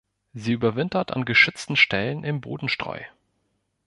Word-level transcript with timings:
Sie 0.33 0.53
überwintert 0.53 1.11
an 1.11 1.25
geschützten 1.25 1.75
Stellen 1.75 2.23
im 2.23 2.41
Bodenstreu. 2.41 3.01